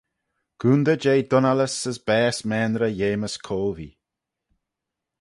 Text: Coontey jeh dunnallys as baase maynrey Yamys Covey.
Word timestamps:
Coontey 0.59 0.99
jeh 1.03 1.23
dunnallys 1.31 1.75
as 1.91 1.97
baase 2.07 2.41
maynrey 2.49 2.95
Yamys 2.99 3.35
Covey. 3.47 3.91